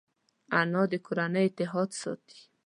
انا 0.59 0.81
د 0.91 0.93
کورنۍ 1.05 1.45
اتحاد 1.49 1.89
ساتي 2.01 2.39